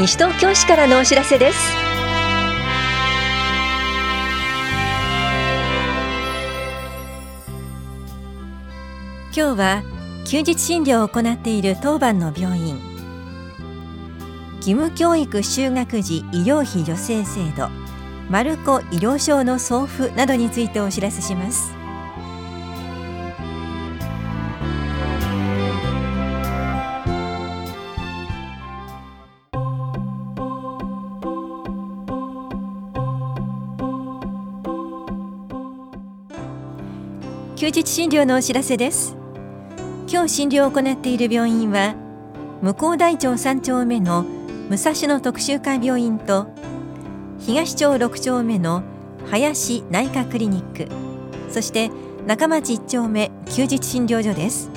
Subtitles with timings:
[0.00, 1.58] 西東京市からのお知らせです。
[9.36, 9.82] 今日は
[10.24, 12.80] 休日診療を行っている当番の病院。
[14.62, 17.68] 義務教育就学時医療費助成制度
[18.30, 21.79] マルコ医療証の送付などについてお知らせします
[37.60, 39.14] 休日診療のお知らせです。
[40.10, 41.94] 今日診療を行っている病院は
[42.62, 44.24] 向こう大町3丁目の
[44.70, 46.46] 武蔵野特集会病院と
[47.38, 48.82] 東町6丁目の
[49.26, 50.88] 林内科クリニック
[51.52, 51.90] そして
[52.26, 54.70] 中町1丁目休日診療所です。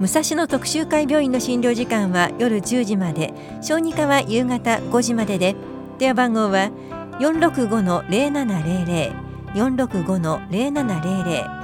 [0.00, 5.54] 武蔵野特集会病院の診療時間は夜10時まで小児科は夕方5時までで
[5.98, 6.70] 電話番号は
[7.18, 11.60] 465-0700 465-0700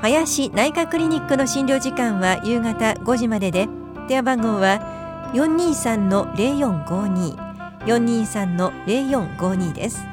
[0.00, 3.68] 林内科クリニックの診療時間は夕方5時までで。
[4.06, 4.78] 電話番号は
[5.34, 7.48] 423-0452
[7.84, 10.06] 423-0452です。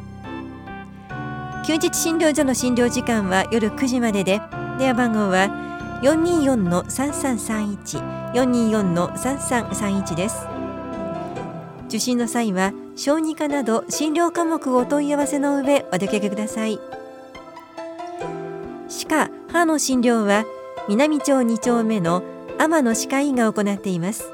[1.66, 4.40] 休日診療所の診療時間は夜9時までで。
[4.80, 5.50] 電話番号は
[6.02, 10.48] 424-3331 424-3331です。
[11.88, 16.80] 受診の際は小児科など診療科目をお問い合わせの上お出かけください。
[18.88, 20.46] 歯科歯の診療は
[20.88, 22.24] 南町2丁目の
[22.58, 24.32] 天野歯科医が行っています。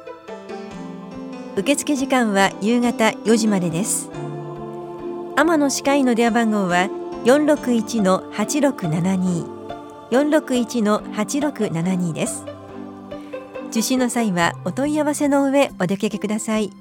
[1.58, 4.12] 受付時間は夕方4時までです。
[5.36, 6.88] 天野歯科医の電話番号は
[7.26, 9.62] 461-8672
[10.12, 12.46] 461-8672です。
[13.70, 16.72] 受診の際はお問い合わせの上お出かけください。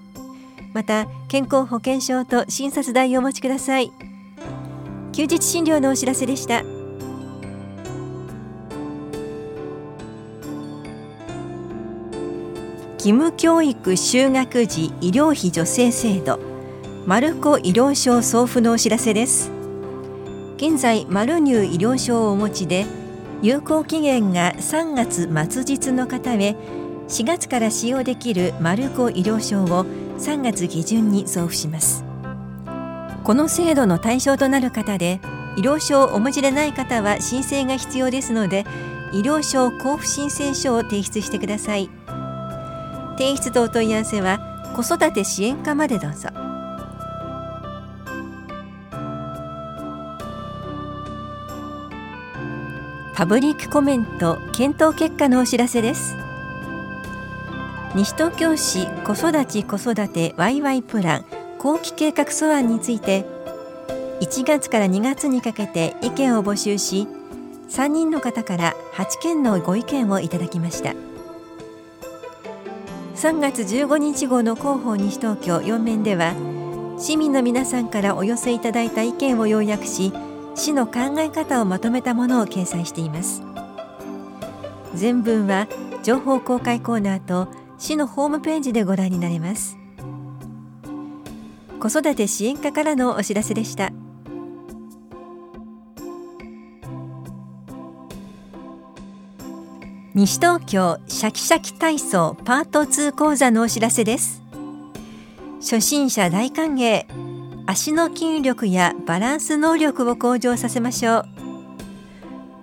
[0.73, 3.93] また健康保険証と診察代をお持ちください。
[5.13, 6.63] 休日診療のお知らせでした。
[12.95, 16.39] 義務教育就学時医療費助成制度。
[17.07, 19.51] マルコ医療証送付のお知らせです。
[20.57, 22.85] 現在マルニュー医療証をお持ちで
[23.41, 26.55] 有効期限が3月末日の方へ
[27.09, 29.87] 4月から使用できるマルコ医療証を
[30.21, 32.05] 3月下旬に送付します。
[33.25, 35.19] この制度の対象となる方で
[35.57, 38.67] 医療証をお持ちでない方は申請が必要ですので
[39.13, 41.89] 医療証交付申請書を提出してください。
[43.17, 46.29] 提出とお問い合わせは子育て支援課までどうぞ。
[53.15, 56.15] パブリックコメント検討結果のお知らせです。
[57.93, 61.25] 西東京市子育ち子育てワイワイプラン
[61.59, 63.25] 後期計画素案について
[64.21, 67.09] 1月から2月にかけて意見を募集し
[67.69, 70.95] 3人の方から8件のご意見をいただきました。
[73.17, 76.35] 3月15日号の広報西東京4面では
[76.97, 80.13] 市民の皆さんからお寄せいただいた意見を要約し
[80.55, 83.43] 市の考え方をまとめたものを掲載しています。
[84.95, 85.67] 全文は
[86.05, 89.79] 情報公開コーナーと市のホームページでご覧になれます。
[91.81, 93.91] 子育て支援課からのお知らせでした。
[100.13, 104.43] 西東京シャキシャキ体操パート2講座のお知らせです。
[105.61, 107.07] 初心者大歓迎。
[107.65, 111.25] 足の筋力やバランス能力を向上させましょう。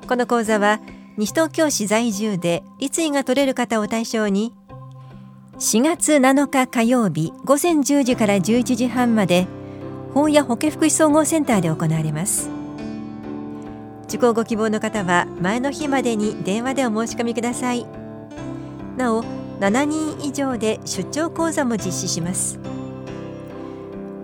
[0.08, 0.80] この講座は
[1.18, 4.54] 西東京市在住で立位が取れる方を対象に
[5.60, 9.48] 4月7日火曜日午前10時から11時半まで
[10.14, 12.52] 法や保健福祉総合センターで行われます。
[14.04, 17.88] 受講ご希望の方は前の日までに電話でお申し込みください。
[18.98, 19.24] なお
[19.60, 22.60] 7人以上で出張講座も実施します。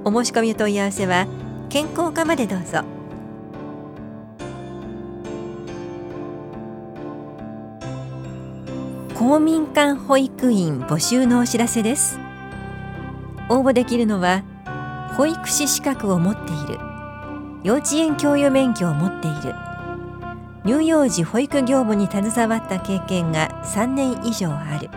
[0.06, 1.26] お申し込み問い合わせは
[1.70, 2.84] 健康課までどうぞ。
[9.16, 12.20] 公民館保育員募集のお知らせです。
[13.50, 14.44] 応募できるのは
[15.16, 16.80] 保育士資格を持っている
[17.64, 19.54] 幼稚園教諭免許を持っている
[20.66, 24.90] 乳幼児保育業務に携わった経験が3年以上ある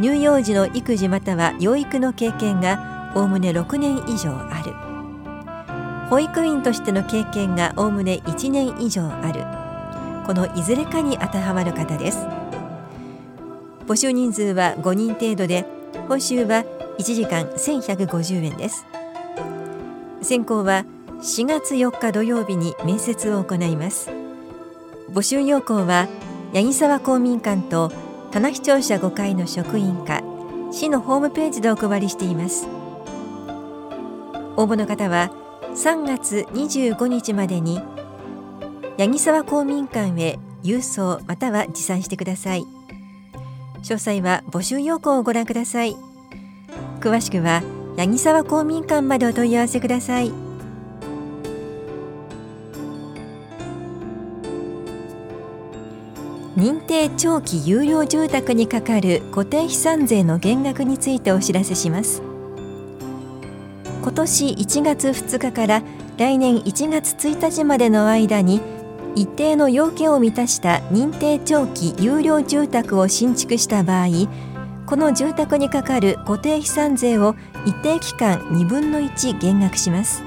[0.00, 4.72] 乳幼児の育児または養育の経験がおおむね6年以上ある
[6.08, 9.44] 保育員としての経験がおおむね1年以上ある
[10.26, 12.43] このいずれかに当てはまる方です。
[13.86, 15.66] 募集人数は5人程度で
[16.08, 16.64] 報酬は
[16.98, 18.86] 1時間1150円です。
[20.22, 20.86] 選考は
[21.20, 24.10] 4月4日土曜日に面接を行います。
[25.10, 26.08] 募集要項は
[26.54, 27.92] 八木沢公民館と
[28.30, 30.22] 棚視聴者5階の職員課
[30.72, 32.66] 市のホームページでお配りしています。
[34.56, 35.30] 応募の方は
[35.74, 37.80] 3月25日までに
[38.96, 42.83] 八木沢公民館へ郵送または持参してください。
[43.84, 45.94] 詳細は募集要項をご覧ください。
[47.00, 47.62] 詳しくは
[47.98, 50.32] 八木沢公民館までお問い合わせください。
[56.56, 62.22] 認定長期有料住宅にかかる固定資産税の減額についてお知らせします。
[64.02, 65.82] 今年1月2日から
[66.16, 68.60] 来年1月1日までの間に
[69.16, 74.08] 一定の要件を満たした認定長期有料住宅を新築した場合
[74.86, 77.34] この住宅にかかる固定資産税を
[77.64, 80.22] 一定期間2分の1減額します。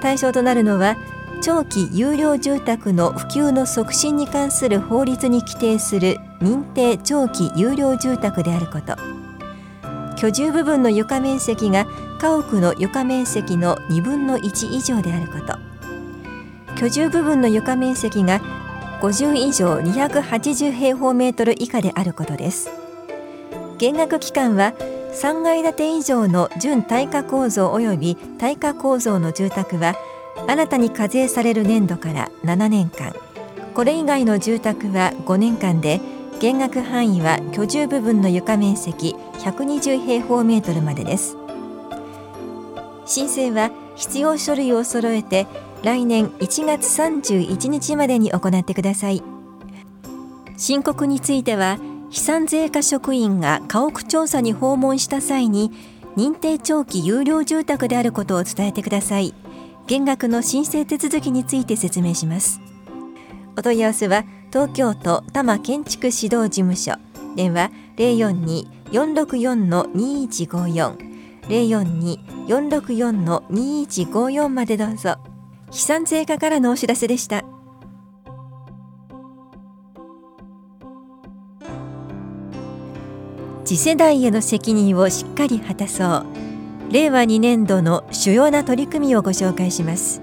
[0.00, 0.96] 対象となるのは
[1.42, 8.96] 長期有料住宅の普及の促進に関する法律に規定する認定長期有料住宅であること。
[10.16, 11.86] 居住部分の床面積が
[12.18, 15.73] 家屋の床面積の2分の1以上であること。
[16.76, 18.40] 居住部分の床面積が
[19.00, 22.70] 50以上280平方メートル以下であることです。
[23.78, 24.74] 減額期間は
[25.12, 29.94] 3階建て以上の準耐火構造及び耐火構造の住宅は
[30.48, 33.14] 新たに課税される年度から7年間。
[33.74, 36.00] これ以外の住宅は5年間で
[36.40, 41.36] 減額範囲は居住部分の床面積120平方メートルまでです。
[43.06, 45.46] 申請は必要書類を揃えて
[45.84, 49.22] 来年1月31日までに行ってください。
[50.56, 51.76] 申告については
[52.08, 55.70] 飛散税課職員が家屋調査に訪問した際に
[56.16, 59.34] 認定長期有料住宅であることを伝えてください。
[59.86, 62.62] 減額の申請手続きについて説明します。
[63.58, 66.94] お問い合わせは東京都多摩建築指導事務所。
[67.36, 70.96] 電話042-464-2154
[72.48, 75.18] 042-464-2154までどうぞ。
[75.74, 77.44] 飛散税課からのお知らせでした。
[83.64, 86.26] 次世代への責任をしっかり果たそう。
[86.92, 90.20] 令和2年度の主要な取り組みをご紹介します。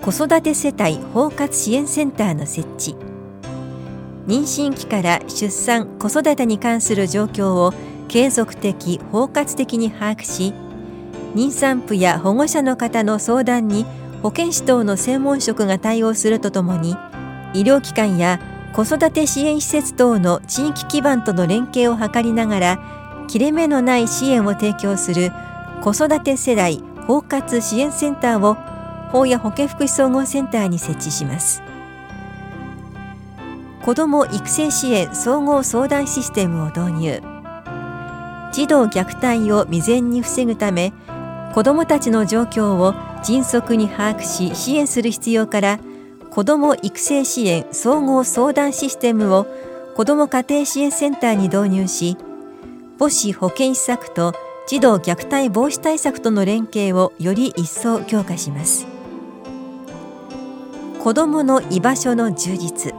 [0.00, 2.94] 子育て世帯包括支援センターの設置。
[4.28, 7.74] 妊娠期から出産子育てに関する状況を
[8.06, 10.54] 継続的包括的に把握し
[11.34, 13.86] 妊産婦や保護者の方の相談に
[14.22, 16.96] 保健師等の専門職が対応するとともに
[17.54, 18.40] 医療機関や
[18.72, 22.78] 子育て支援施設等の地域基盤との連携を図りながら
[23.28, 25.32] 切れ目のない支援を提供する
[25.82, 28.54] 子育て世代包括支援センターを
[29.10, 31.62] 法や保健福祉総合センターに設置します。
[33.82, 37.22] 子ども育成支援総合相談システムを導入。
[38.52, 40.92] 児童虐待を未然に防ぐため
[41.54, 45.80] 子どもたちの状況を迅速に把握し支援する必要から
[46.30, 49.46] 子ども育成支援総合相談システムを
[49.94, 52.16] 子ども家庭支援センターに導入し
[52.98, 54.32] 母子保健施策と
[54.66, 58.86] 児童虐待防止対策との連携をより一層強化します。
[61.02, 62.94] 子どもの居場所の充実。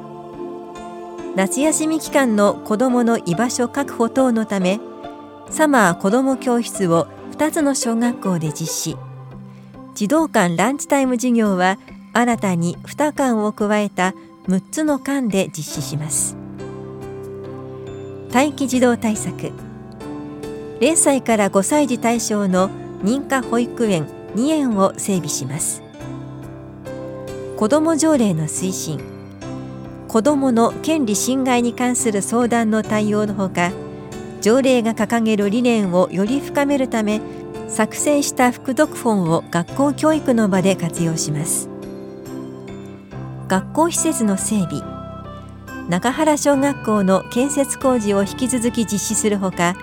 [1.35, 4.79] 夏休み期間の子どもの居場所確保等のため
[5.49, 8.97] サマー子ども教室を2つの小学校で実施
[9.95, 11.79] 児童館ランチタイム授業は
[12.13, 14.13] 新たに2館を加えた
[14.47, 16.35] 6つの館で実施します。
[18.31, 19.51] 待機児童対策。
[20.79, 22.69] 0歳から5歳児対象の
[23.03, 25.81] 認可保育園2園を整備します。
[27.57, 28.99] 子ども条例の推進
[30.07, 33.71] 子どもの権利侵害に関する相談の対応のほか
[34.43, 37.21] 条例が掲げる理念をより深めるため
[37.69, 41.69] 作成した副読本を学校教育の場で活用します。
[43.47, 44.83] 学校施設の整備。
[45.87, 49.77] 中原小学校の建設工事を引き続き実施するほか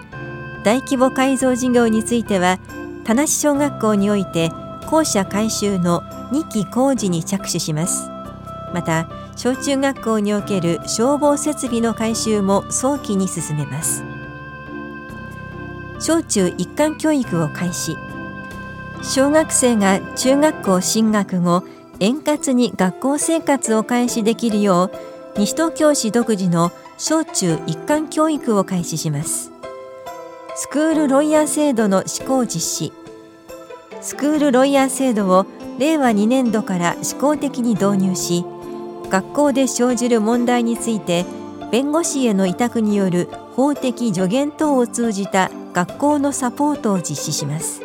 [0.62, 2.58] 大規模改造事業については
[3.04, 4.50] 田無小学校において
[4.90, 6.02] 校舎改修の
[6.32, 8.10] 2期工事に着手します。
[8.74, 14.19] また小中学校における消防設備の改修も早期に進めます。
[16.00, 17.96] 小中一貫教育を開始。
[19.02, 21.64] 小学生が中学校進学後
[22.00, 24.90] 円滑に学校生活を開始できるよ
[25.36, 29.52] う西東京市独自の小中一貫教育を開始します。
[30.56, 32.92] スクールロイヤー制度の施行実施。
[34.00, 35.46] スクールロイヤー制度を
[35.78, 38.44] 令和2年度から試行的に導入し
[39.10, 41.26] 学校で生じる問題について
[41.70, 47.82] 弁護士への委託による法的助言等を通じた学校のサポートを実施します。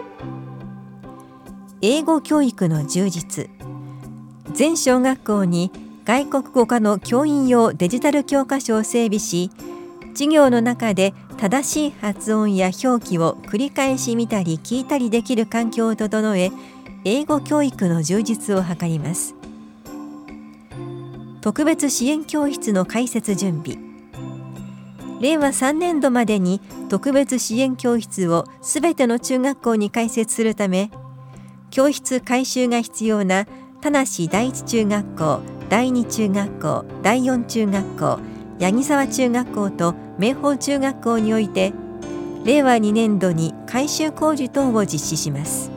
[1.82, 3.50] 英語教育の充実。
[4.54, 5.72] 全小学校に
[6.06, 9.51] 外国語科の教員用デジタル教科書を整備し
[10.13, 16.51] 授業の中で正しい発音や表記を繰り返し見たり聞いたりできる環境を整え
[17.04, 19.36] 英語教育の充実を図ります。
[21.42, 23.85] 特別支援教室の開設準備。
[25.20, 30.92] 令和3年度までに特別支援教室をすべての中学校に開設するため
[31.72, 33.46] 教室改修が必要な
[33.82, 38.20] 田無第一中学校第二中学校第四中学校
[38.60, 41.74] 八木沢中学校と明豊中学校において
[42.44, 45.72] 令和2年度に改修工事等を実施します。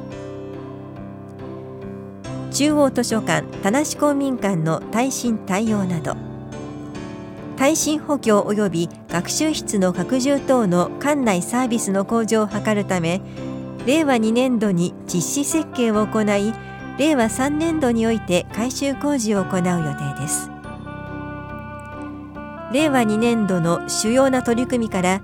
[2.50, 6.16] 中央図書館田無公民館の耐震対応など
[7.58, 13.20] 耐震補強及び学習室の拡充等の館内サービスの向上を図るため
[13.84, 16.54] 令和2年度に実施設計を行い
[16.98, 20.50] 令和3年度において改修工事を行う予定です。
[22.72, 25.20] 令和2年度の主要な取り組みから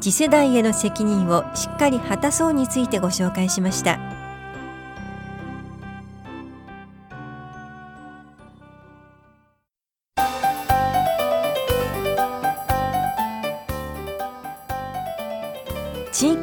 [0.00, 4.13] 次世代への責任をしっかり果たそうについてご紹介しました。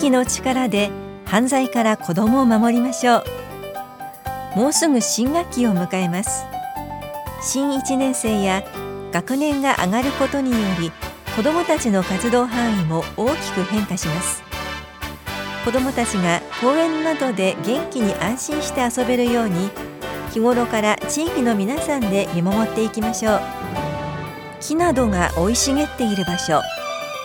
[0.02, 0.90] 域の力で
[1.26, 4.60] 犯罪から子どもを守りましょう。
[4.60, 6.44] もうすぐ新学期を迎えます。
[7.44, 8.64] 新1年生や
[9.12, 10.92] 学年が上がることにより
[11.36, 14.42] 子どもたちの活動範囲も大きく変化します。
[15.64, 19.70] 子どもたちが公園などで元気に安心して遊べるように
[20.32, 23.42] 日頃から地域の皆さんで見守っていきましょう。
[24.62, 26.60] 木などが生い茂っている場所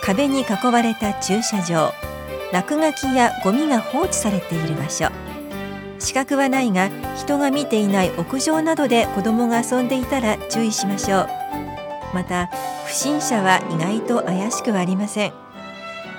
[0.03, 2.16] 壁に囲われた駐車場。
[2.53, 5.09] 落書きやゴミが放置されている場所。
[5.99, 11.29] 資格はないが人が見ていない屋上などで子どもが遊んでいたら注意しましょう。
[12.13, 12.49] また
[12.85, 15.33] 不審者は意外と怪しくはありません。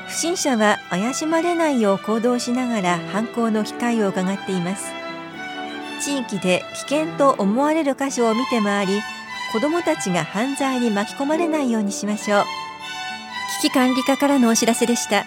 [0.07, 4.93] 不審者は怪しまれないよう行動しながら犯行の機会を伺っています。
[6.01, 9.01] 地域で危険と思われる箇所を見て回り
[9.53, 12.45] 子どもたちが犯罪に巻き込まれないようにしましょう。
[13.63, 15.25] 危機管理課からのお知らせでした。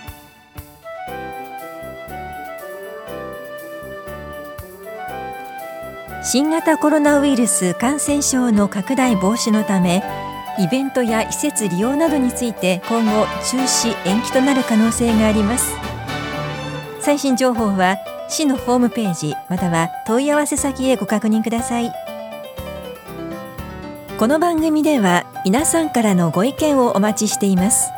[6.31, 10.01] 新型コロナウイルス感染症の拡大防止のため
[10.57, 15.75] イベントや施設利用などについて今後中止延期となる可能性があります。
[17.01, 17.97] 最新情報は
[18.29, 21.91] 市のホームページまたは問い合わせ先へご確認ください。
[24.17, 27.91] この番組では皆さんからのご意見をお待ちしています。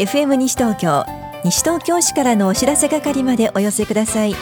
[0.00, 1.04] FM 西東京
[1.44, 4.34] 西東京市からのお知らせ係までお寄せください。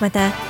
[0.00, 0.49] また